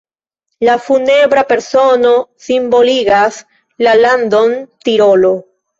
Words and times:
La 0.67 0.77
funebra 0.85 1.43
persono 1.51 2.15
simboligas 2.49 3.39
la 3.87 3.97
landon 4.05 4.63
Tirolo. 4.89 5.39